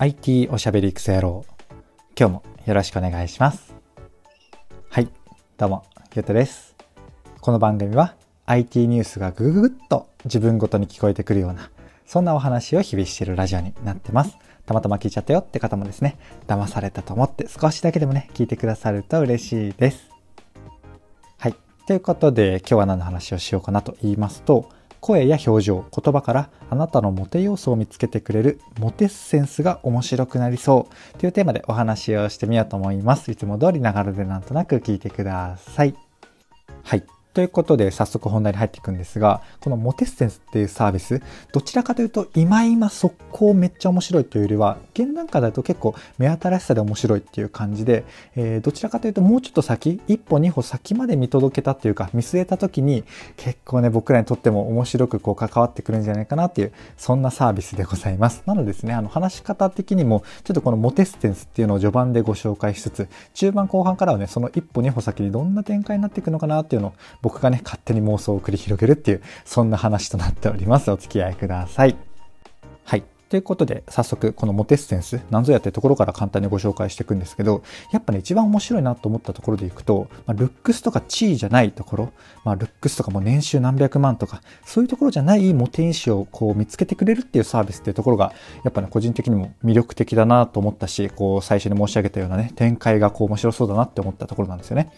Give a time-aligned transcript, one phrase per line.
[0.00, 1.44] IT おしゃべりクソ野郎。
[2.16, 3.74] 今日もよろしくお願いします。
[4.90, 5.08] はい
[5.56, 6.76] どうもゆうとです。
[7.40, 8.14] この番組は
[8.46, 11.72] IT ニュースがぐぐぐっと自分ごとに聞こえてくるような
[12.06, 14.38] そんなお話を日々しているラジオになってます。
[14.66, 20.08] たまたま聞いちゃったよって方もですね騙されたと思って少しだけでもね聞いてくださると嬉しいです。
[21.38, 21.56] はい
[21.88, 24.70] ということで今日は何の話をしようかなと言いますと
[25.00, 33.30] 声や表情、言葉からあなたのモテ要素を見つけてくれるモテッセンスが面白くなりそうというテーマでお話をしてみようと思います。
[33.30, 35.94] いつも通りながらでなんとなく聞いてください。
[36.82, 37.17] はい。
[37.34, 48.04] ということで早速本題に入っていくんですが、このモテッセンスっていうサービス、どちらかというと今今速攻めっちゃ面白いというよりは、現段階だと結構目新しさで面白いっていう感じで、
[48.34, 53.04] えー、どちらかというともうちょっと先、一歩二歩先まで見届けたっていうか、見据えた時に
[53.36, 58.42] 結構ね、僕らにとっても面白くこう関わってくるんじゃないかなっていう、そんなサービスでございます。
[58.46, 70.90] なのでですね、あの話し方的にも、ちょっとこのモテッセンスっていうのを序盤でご紹介しつつ、中盤後半からはね、その一歩二歩先にどんな展開になっていくのかなっていうのを僕がね、勝手に妄想を繰り広げるっていう、そんな話となっております。
[70.90, 71.96] お付き合いください。
[72.84, 73.04] はい。
[73.28, 82.12] ということで、早速、このモテッセンス、何ぞやってところから簡単にご紹介していくんですけど、やっぱね、一番面白いなと思ったところでいくと、まあ、ルックスとか地位じゃないところ、
[82.44, 88.32] まあ、ルックスとかも年収何百万とか、そういうところじゃないモテ因子をこう見つけてくれるっていうサービスっていうところが、
[88.64, 94.90] やっぱね、個人的にも魅力的だなと思ったし、こう、最初に申し上げたようなね、展開がこう面白そうだなって思ったところなんですよね。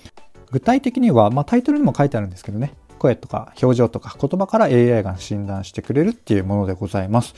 [0.51, 7.35] 具体的には、まあ、タイトルにも書いてあるんですけどね、声とか表情とか言葉から AI が診断してくれるっていうものでございます。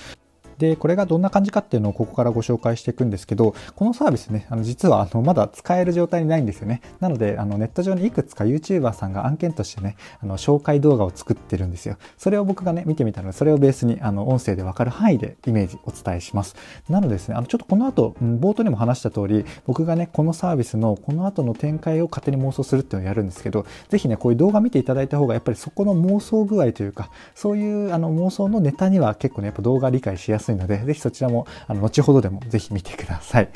[0.59, 6.83] で、これがどんな感じかっていうのをここからご紹介していくんですけど、このサービスね、あの実はあのまだ使える状態にないんですよね。
[7.01, 11.97] なので、あのネット上にいくつか YouTuber さんが案件としてね、あの紹介動画を作ってるんですよ。
[12.19, 16.57] それを僕がね、見てみたので、それをベースにあの音声でわかる範囲でイメージお伝えします。
[16.89, 33.49] なのでですね、あのちょっとこの後、うん、冒頭にも話した通り、僕がね、このサービスのこの後の展開を勝手に妄想するっていうのをやるんですけど、ぜひね、こういう動画見ていただいた方が、やっぱりそこの妄想具合というか、そういうあの妄想のネタには結構ね、やっぱ動画理解しやすいので、ぜひそちらも、あの、後ほどでもぜひ見てください。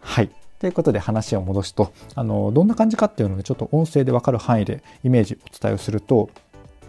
[0.00, 0.30] はい。
[0.58, 6.30] ということで話を戻すと、あの、どんな感じかっていうのをちょっと音声でわかる範囲でイメージお伝えをすると、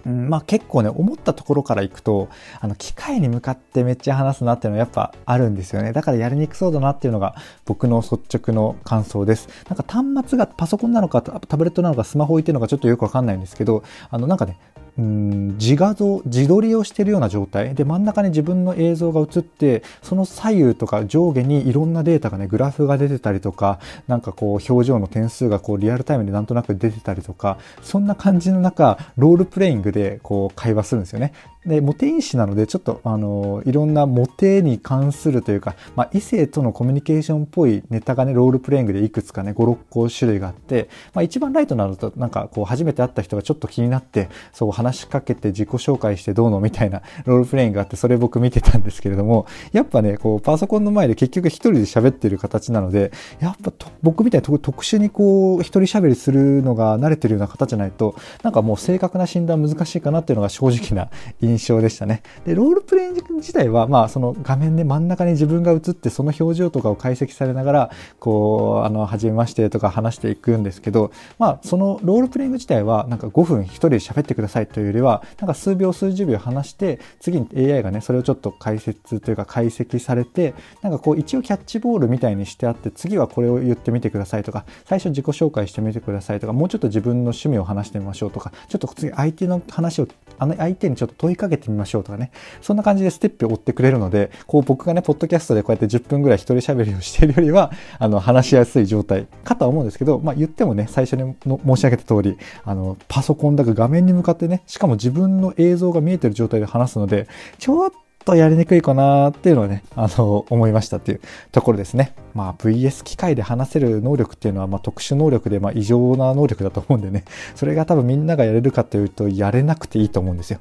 [0.06, 2.30] うん、まあ結構ね、思ったところからいくと、
[2.62, 5.94] あの、機械に向かってめっちゃ話すなっていうのはやっぱあるんですよね。
[5.94, 7.36] だからやりにくそうだなっていうのが
[7.66, 9.50] 僕の率直の感想です。
[9.68, 14.60] なんか端末がパソコンなのかタブレットなのかスマホ置いてるのかちょっとよくわかんないんですけど、あのなんかね、
[14.98, 17.76] うん自画像自撮りをしているような状態。
[17.76, 31.34] で真ん中に自分の映像が映ってその左右とか上下にいろんなデータがねグラフが出てたりとかなんかこう表情の点数がこうリアルタイムでなんとなく出てたりとかそんな感じの中ロールプレイングでこう会話するんですよね。
[31.66, 53.74] で、モテ因子なので、ちょっと、あの、いろんなモテに関するというか、まあ、異性とのコミュニケーションっぽいネタがね、ロールプレイングでいくつかね、5、6個種類があって、まあ、一番ライトなのと、なんか、こう、初めて会った人がちょっと気になって、そう、話しかけて自己紹介してどうのみたいなロールプレイングがあって、それ僕見てたんですけれども、やっぱね、こう、パソコンの前で結局一人で喋ってる形なので、やっぱ
[54.04, 61.10] 僕みたいに特殊にこう、一人喋りするのが慣れてるような方じゃないと、なんかもう正確な診断難しいかなっていうのが正直な
[61.42, 62.22] 印象印象でしたね。
[62.46, 90.08] で、ロールプレイング自体は、まあ、その画面で真ん中に自分が映って、その表情とかを解析されながら、こう、あの、初めましてとか話していくんですけど、まあ、そのロールプレイング自体は、なんか5分1人で喋ってくださいというよりは、なんか数秒、数十秒話して、次に AI がね、それをちょっと解説というか解析されて、なんかこう、一応キャッチボールみたいにしてあって、次はこれを言ってみてくださいとか、最初自己紹介してみてくださいとか、もうちょっと自分の趣味を話してみましょうとか、ちょっと次相手の話を、
[90.40, 92.32] あの相手にちょっと問いかけてみましょうとかね、
[92.62, 107.28] そんな感じでステップを追ってくれるので、こう僕がね、ポッドキャストでこうやって10分ぐらい一人喋りをしているよりは、 あの、話しやすい状態かとは思うんですけど、まあ言ってもね、最初に申し上げた通り、あの、パソコンだか画面に向かってね、しかも自分の映像が見えてる状態で話すので、
[107.60, 107.92] ちょっ
[108.26, 112.14] とやりにくいかなっていうのはね、あの、思いましたっていうところですね。
[112.34, 117.24] まあ VS 機械で話せる能力っていうのはまあ特殊能力でまあ異常な能力だと思うんでね、
[117.56, 120.60] それが多分みんながやれるかというとやれなくていいと思うんですよ。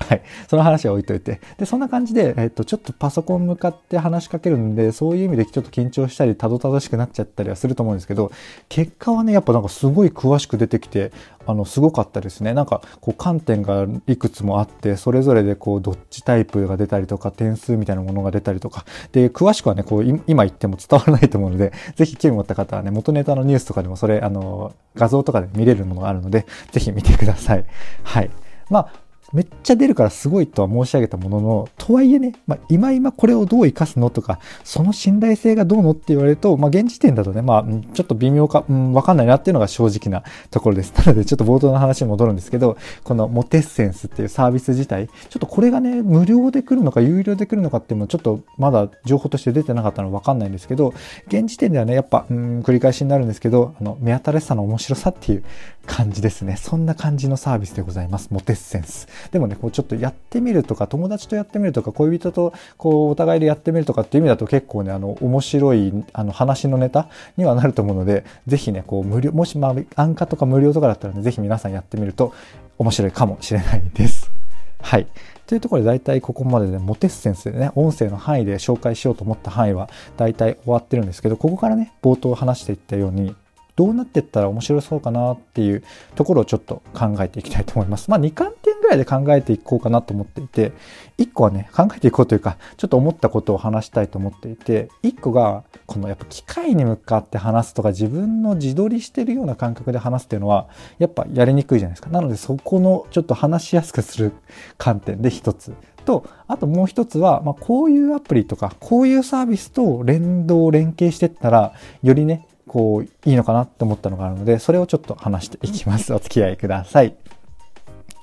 [0.00, 0.22] はい。
[0.48, 1.40] その話は置いといて。
[1.58, 8.30] で、そんな感じで、えっと、ちょっとパソコン向かって話しかけるんで、そういう意味でちょっと緊張したり、たどたどしくなっちゃったりはすると思うんですけど、
[8.68, 11.12] 結果はね、やっぱなんかすごい詳しく出てきて、
[11.46, 12.54] あの、すごかったですね。
[12.54, 27.64] なんか、こう、観点がいくつもあって、それぞれでこう、どっちタイプが出たりとか、点数みたいなものが出たりとか、で、詳しくはね、こう、今言っても伝わらないと思うので、ぜひ興味持った方はね、元ネタのニュースとかでもそれ、あの、画像とかで見れるものがあるので、ぜひ見てください。
[28.02, 28.30] はい。
[28.70, 40.92] まあ、めっちゃ出るからすごいとは申し上げたものの、とはいえね、まあ、今今これをどう活かすのとか、その信頼性がどうのって言われると、まあ、現時点だとね、まあ、ちょっと微妙か、うん、わかんないなっていうのが正直なところです。
[40.98, 50.94] なので、ちょっと冒頭の話に戻るんですけど、このモテッセンスっていうサービス自体、ちょっとこれがね、無料で来るのか有料で来るのかっていうのもちょっとまだ情報として出てなかったのわかんないんですけど、
[51.26, 55.44] 現時点ではね、やっぱ、うん、繰り返しになるんですけど、あの、目新しさの面白さっていう
[55.86, 56.56] 感じですね。
[56.56, 58.28] そんな感じのサービスでございます。
[58.30, 59.08] モテッセンス。
[59.32, 72.32] でもね、こうちょっとやってみるとか、友達とやってみるとか、恋人とこうお互いでやってみるとかっていう意味だと結構ね、あの、面白い、あの、話のネタにはなると思うので、ぜひね、こう無料、もしまあ、安価とか無料とかだったらね、ぜひ皆さんやってみると
[72.78, 74.30] 面白いかもしれないです。
[74.80, 75.06] はい。
[75.46, 83.34] というところで大体ここまでで、ね、モテッセンスでね、音声の範囲で紹介しようと思った範囲は大体終わってるんですけど、ここからね、冒頭話していったように、
[83.76, 85.82] どうなっていったら面白そうかなっていう
[86.14, 88.08] ところをちょっと考えていきたいと思います。
[88.10, 90.72] まあ2観点ぐらいで考えていこうかなと思っていて、
[91.18, 100.68] 1個はね、考えていこうというか、ちょっと思ったことを話したいと思っていて、1個が、このやっぱ機械に向かって話すとか自分の自撮りしてるような感覚で話すっていうのは、
[100.98, 102.10] やっぱやりにくいじゃないですか。
[102.10, 104.32] なのでそこのちょっと話しやすくする
[104.78, 105.74] 観点で1つ。
[106.04, 111.72] と、あともう一つは、まあ、こういうアプリとか、こういうサービスと連動、連携してったら、
[112.02, 116.12] よりね、こう、いいのかなって思ったのがあるので、それをちょっと話していきます。
[116.12, 117.16] お付き合いください。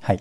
[0.02, 0.20] はい。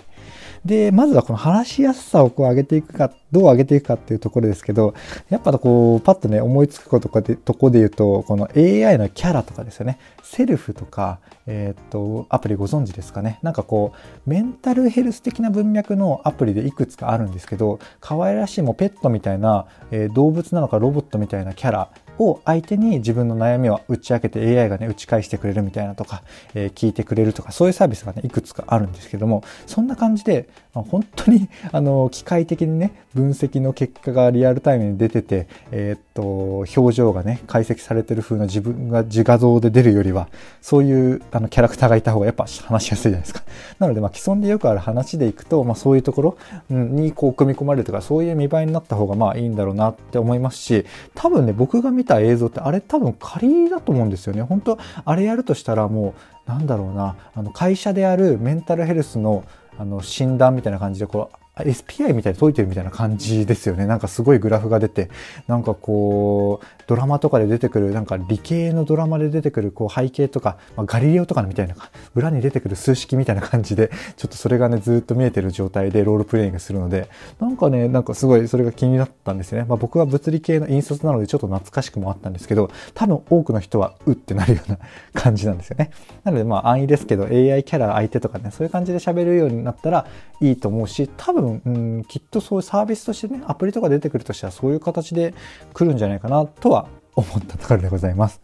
[0.64, 4.94] で、まずはこの話しやすさをこう上げていくか、どう上げていくかっていうところですけど、
[5.28, 9.98] やっぱこう、パッとね、思いつくことかで、とこで言うと、この AI のキャラとかですよね。
[10.22, 13.38] セルフとか、えー、っと、アプリご存知ですかね。
[13.42, 26.22] なんかこう、メンタルヘルス的な文脈のアプリでいくつかあるんですけど、可愛らしいもペットみたいな、えー、動物なのかロボットみたいなキャラを相手に自分の悩みを打ち明けて AI がね、打ち返してくれるみたいなとか、
[26.54, 40.28] えー、聞いてくれるとか、そういうサービスがね、いくつかあるんですけども、そんな感じで、まあ、本当に、あの、機械的にね、分析の結果がリアルタイムに出てて、えー、っと、表情がね、解析されてる風な自分が自画像で出るよりは、
[40.62, 43.42] そういうあのキャラクターがいた方がやっぱ話しやすいじゃないですか。
[43.78, 46.38] なので、まあ、既存でよくある話でいくと、まあ、そういうところ
[46.70, 54.42] にこう組み込まれるとか、そういう見栄えになった方がまあいいんだろうなって思いますし、多分ね、僕が見た映像ってあれ多分仮だと思うんですよね。
[54.42, 56.14] 本当あれやるとしたらも
[56.46, 59.44] う、なんだろうな、あの会社であるメンタルヘルスの
[59.78, 63.86] あの診断みたいな感じでこう SPI みたいに解いてるみたいな感じですよね。
[63.86, 65.10] なんかすごいグラフが出て、
[65.46, 71.76] なんかこう、ドラマとかで出てくる、なんか理系のドラマで出てくるこう背景とか、まあ、ガリレオとかみたいな、
[72.16, 77.08] 裏に出てくる数式みたいな感じで、 ちょっとそれがね、ずっと見えてる状態でロールプレイングするので、
[77.38, 79.66] なんかね、なんかすごいそれが気になったんですよね。
[79.68, 84.78] まあ、僕は物理系の引率なのでちょっと懐かしくもあったんですけど、多分多くの人はうってなるような
[85.14, 85.92] 感じなんですよね。
[86.24, 90.06] なのでまあ安易ですけど、AI キャラ相手とかね、そういう感じで喋るようになったら
[90.40, 95.34] いいと思うし、多分、うん、きっとそういうサービスとしてね、アプリとか出てくるとしたらそういう形で
[95.72, 96.79] 来るんじゃないかなとは
[97.14, 98.40] 思ったところでございます。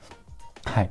[0.64, 0.90] はい。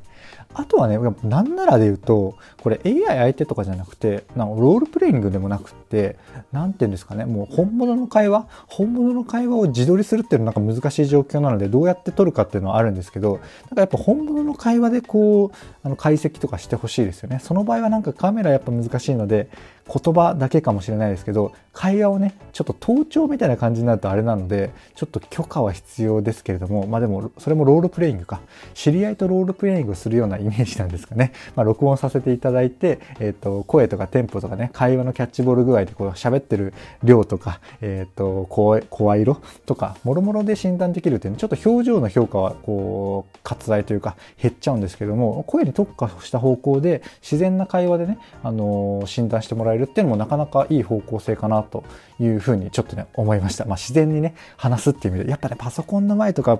[0.57, 6.17] あとはね、なんならで言うと、これ AI 相手とかじゃなくて、なんかロールプレイングでもなくって、
[6.53, 17.39] なんて言うんですかね、もう本物の会話、本物の会話を自撮りするっていうのはなんか難しい状況なので、どうやって撮るかっていうのはあるんですけど、なんかやっぱ本物の会話でこう、あの解析とかしてほしいですよね。
[17.43, 19.49] その場合はなんかカメラやっぱ難しいので、
[19.87, 28.41] 言葉だけかもしれないですけど会話をねちょっと盗聴みたいな感じになるとあれなのでちょっと許可は必要ですけれどもまあでもそれもロールプレイングか。
[28.73, 51.83] 知り合いとロールプレイングするようなイメージなんですかね、まあ、録音させていただいて、えーと、声とかテンポとかね会話のキャッチボール具合でこう喋ってる量とか、えーと、声声色とかもろもろで診断できるっていうちょっと表情の評価はこう割愛というか減っちゃうんですけども声に特化した方向で自然な会話でね、あの、診断してもらえるっていうのもなかなかいい方向性かなと
[52.19, 53.65] いうふうにちょっとね思いました。
[53.65, 56.59] まあ、自然にね話すっていう意味でやっぱねパソコンの前とか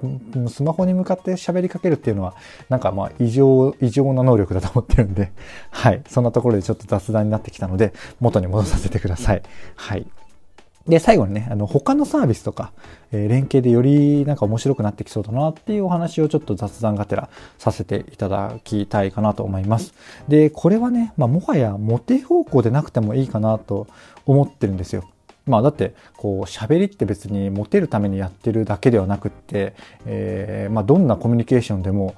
[0.50, 2.36] スマホに向かって喋りかけるっていうのは
[2.70, 5.32] なんかまあ異常異常な能力だと思ってるんで
[5.72, 9.42] はいそんなところでちょっと雑談になってきたので元に戻させてください。
[9.76, 10.06] はい
[10.88, 12.72] で、最後にね、あの、他のサービスとか、
[13.12, 19.96] えー、連携でよりなんか面白くなってきそうだなっていうお話をちょっと雑談がてらさせていただきたいかなと思います。
[20.27, 23.88] で、これはね、まあ、もはやモテ方向でなくてもいいかなと
[24.27, 25.04] 思ってるんですよ。
[25.48, 29.75] まあだってこう喋りって別にモテるためにやってるだけではなくって、
[30.06, 32.15] えー、まあどんなコミュニケーションでも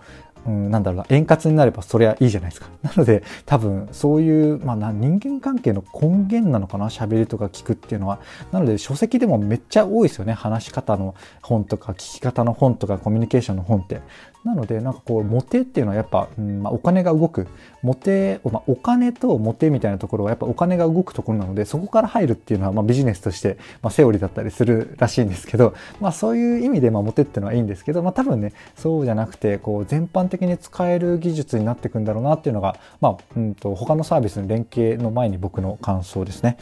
[0.47, 2.67] うん、なんだろうな、円滑になればそれはいいじゃないですか。
[2.81, 8.19] なので、多分、そういう、まあ、人間関係の根源なのかな、喋りとか聞くっていうのは。
[8.51, 10.33] なので、書籍でもめっちゃ多いですよね。
[10.33, 14.01] 話し方の本とか、聞き方の本とか、コミュニケーションの本って。
[14.43, 17.47] なのでなんかこうモテっていうのはやっぱ、うんまあ、お金が動く
[17.81, 36.57] モテ、まあ、お金とモテみたいなところはやっぱお金が動くところなのでそこから入るっていうのはまあビジネスとして、まあ、セオリーだったりするらしいんですけど、まあ、そういう意味でまあモテっていうのはいいんですけど、まあ、多分ねそうじゃなくてこう全般的に使える技術になっていくんだろうなっていうのが、まあうんと、他のサービスの連携の前に僕の感想ですね。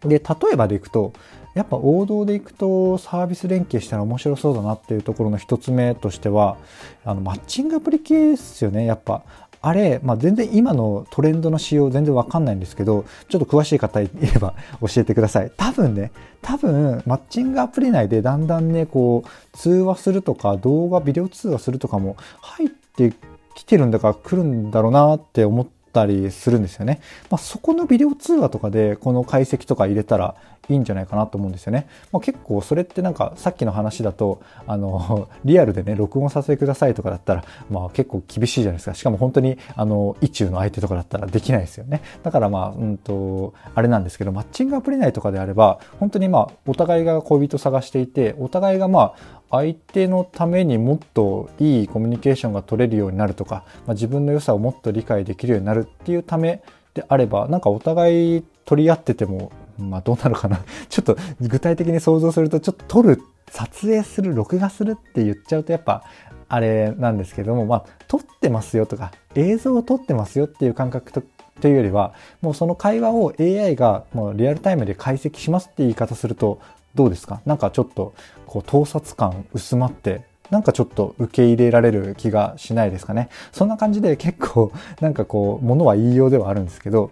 [0.00, 1.12] で例えばでいくと
[1.54, 6.56] やっぱ王道でいくとサービス連携したら面白そうだなっていうところの一つ目としては
[7.04, 9.22] あのマッチングアプリ系ですよねやっぱ
[9.62, 15.52] あれ、まあ、全然今のトレンドの仕様全然わかんないんですけど、ちょっと詳しい方いれば 教えてください。
[15.56, 16.10] 多分ね、
[16.42, 23.14] 多分マッチングアプリ内でだんだんね、こう、通話するとか動画、ビデオ通話するとかも入って
[23.54, 27.00] きてるんだから来るんだろうなって思ったりするんですよね。
[27.30, 30.34] まあ、そこのビデオ通話とかでこの解析とか入れたら
[30.68, 31.88] いいんじゃないかなと思うんですよね。
[32.12, 56.62] まあ、結構それってなんかさっきの話だとあの リアルでね録音させてくださいとかだったら、まあ、結構厳しいじゃないですかしかも本当にあの意中の相手とかだったらできないですよねだからまあうんとあれなんですけどマッチングアプリ内とかであれば本当にまあお互いが恋人探していてお互いがまあ相手のためにもっといいコミュニケーションが取れるようになるとか、まあ、自分の良さをもっと理解できるようになるっていうため
[56.94, 66.02] であればなんかお互い取り合っててもまあどうなるかな ちょっと具体的に想像するとちょっと撮る撮影する録画するって言っちゃうとやっぱ
[66.48, 71.22] あれなんですけどもまあ撮ってますよとか映像を撮ってますよっていう感覚と
[71.60, 76.58] というよりはもうその会話を AI がもうリアルタイムで解析しますって言い方すると
[76.94, 77.40] どうですか？
[77.46, 78.14] なんかちょっと
[78.46, 83.28] こう盗撮感薄まってなんかちょっと受け入れられる気がしないですかね？
[83.52, 87.10] そんな感じで結構なんかこう、ものは言いようではあるんですけど、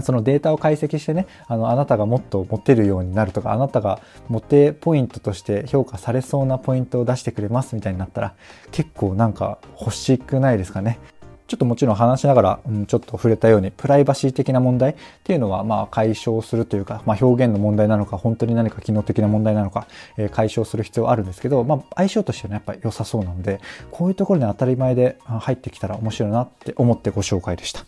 [0.00, 8.34] そのデータを解析してね、あの、あなたがもっとモテるようになるとか、あなたがモテポイントとして評価されそうなポイントを出してくれますみたいになったら、
[8.70, 10.98] 結構なんか欲しくないですかね。
[11.52, 27.84] ちょっともちろん話しながら、うん、ちょっと触れたように、プライバシー的な問題っていうのは、まあ、解消するというか、まあ、表現の問題なのか、本当に何か機能的な問題なのか、えー、解消する必要あるんですけど、まあ、相性としては、ね、やっぱり良さそうなので、こういうところに当たり前で入ってきたら面白いなって思ってご紹介でした。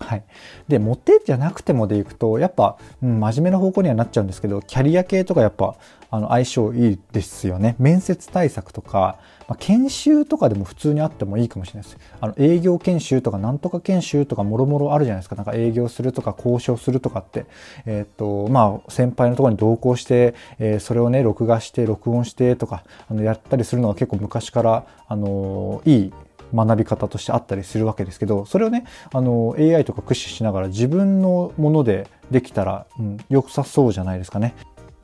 [0.00, 0.24] はい。
[0.66, 5.76] で、モテじゃなくてもでいくと、やっぱ、うん、真面目な方向にはなっちゃうんですけど、キャリア系とかやっぱ、
[6.10, 7.76] あの、相性いいですよね。
[7.78, 11.98] 面接対策とか、まあ、研修とかでも普通にあってもいいかもしれないです。
[12.20, 15.36] あの、営業研修とか、なんとか研修とか、もろもろあるじゃないですか。
[15.36, 17.46] なんか営業するとか、交渉するとかって。
[17.86, 26.12] えっ、と、まあ、先輩のところに同行して、えー、それをね、録画して、録音してとか、あの、やったりするのが結構昔から、あのいい
[26.54, 34.54] 学び方としてあったりするわけですけど、それをね、あの、AI とか駆使しながら自分のものでできたら、うん、良さそうじゃないですかね。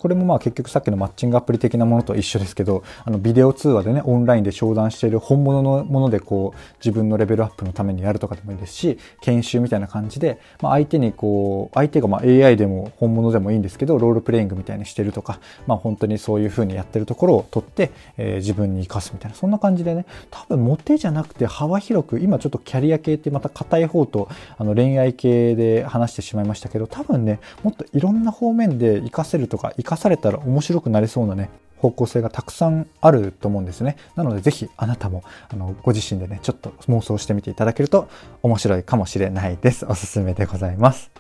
[0.00, 33.96] これもまあ結局さっきのマッチングアプリ的なものと一緒ですけど、あのビデオ通話でね、オンラインで商談している本物のものでこう自分のレベルアップのためにやるとかでもいいですし、研修みたいな感じで、まあ、相手にこう、相手がまあ AI でも本物でもいいんですけど、ロールプレイングみたいにしてるとか、まあ本当にそういう風にやってるところを取って、えー、自分に活かすみたいな、そんな感じでね、多分モテじゃなくて幅広く、今ちょっとキャリア系ってまた硬い方とあの恋愛系で話してしまいましたけど、多分ね、もっといろんな方面で活かせるとか、活かかされたら面白くなりそうなね、方向性がたくさんあると思うんですね。
[34.14, 38.08] なのでぜひあなたもあのご自身でね、ちょっと妄想してみていただけると
[38.42, 39.86] 面白いかもしれないです。
[39.86, 41.10] おすすめでございます。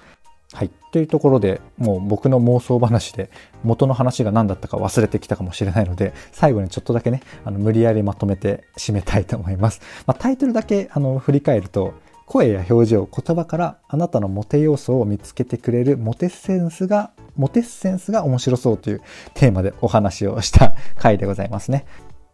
[0.52, 0.70] はい。
[0.92, 3.30] というところで、もう僕の妄想話で
[3.62, 9.80] 元の話が何だったか忘れてきたかもしれないので、最後にちょっとだけね、あの無理やりまとめて締めたいと思います。
[10.06, 11.94] まあ、タイトルだけあの振り返ると、
[12.30, 19.02] 声や表情、言葉からあなたのモテ要素を見つけてくれるモテセンスが、モテセンスが面白そうという
[19.34, 21.86] テーマでお話をした回でございますね。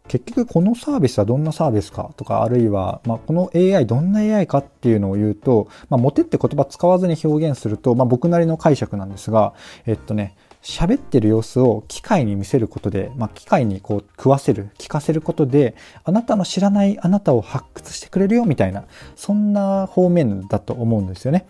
[0.06, 9.54] 結局このサービスはどんなサービスかとか、あるいは、まあ、この AI どんな AI かっていうのを言うと、まあ、モテって言葉使わずに表現すると、まあ、僕なりの解釈なんですが、
[9.86, 10.36] えっとね、
[10.66, 21.46] 喋ってる様子を機械に見せることで、まあ、機械にこう食わせる、聞かせることで、あなたの知らないあなたを発掘してくれるよみたいな、そんな方面だと思うんですよね。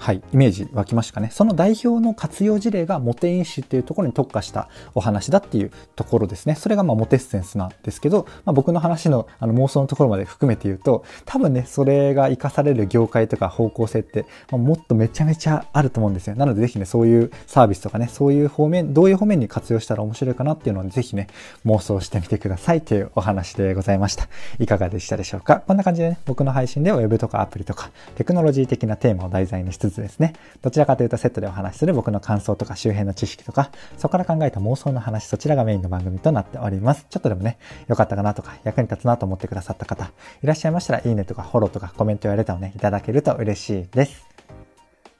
[0.00, 1.28] はい、イメージ湧きましたかね。
[1.30, 6.54] その代表の活用事例がモテ因子っていうところに特化したお話だっていうところですね。
[6.54, 16.34] それがまモテッセンスなんですけど、まあ、僕の話のあの妄想のところまで含めて言うと、多分ね、それが活かされる業界とか方向性って、まあ、もっとめちゃめちゃあると思うんですよ。
[16.34, 21.26] なのでぜひね、そういうサービスとかね、そういう方面、どういう方面に活用したら面白いかなっていうのをぜひね、
[21.66, 24.28] 妄想してみてくださいというお話でございました。
[24.58, 25.60] いかがでしたでしょうか？
[25.66, 37.06] こんな感じでね、僕の配信では Web とかアプリとかテクノロジー的なテーマを題材にし続つですね、どちらかというとセットでお話しする僕の感想とか周辺の知識とか、そこから考えた妄想の話、そちらがメインの番組となっております。
[37.10, 40.10] ちょっとでもね、良かったかなとか、役に立つなと思ってくださった方、
[40.42, 44.26] いらっしゃいましたら、いいねとかフォローとかコメントやレターをね、いただけると嬉しいです。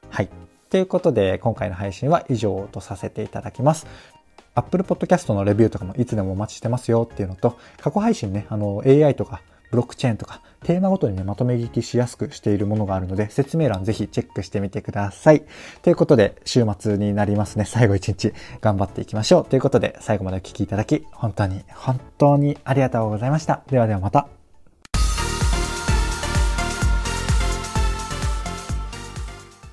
[0.08, 0.28] はい。
[0.70, 3.86] ということで、今回の配信は以上とさせていただきます。
[4.54, 15.42] Apple Podcast のレビューとかもいつでもお待ちしてますよっていうのと、過去配信ね、あの AI とかブロックチェーンとかテーマごとにね、まとめ聞きしやすくしているものがあるので、説明欄ぜひチェックしてみてください。
[15.82, 17.64] ということで、週末になりますね。
[17.64, 19.44] 最後一日頑張っていきましょう。
[19.46, 23.62] ということで、最後までお聴きいただき、本当に、本当にありがとうございました。
[23.70, 24.39] ではではまた。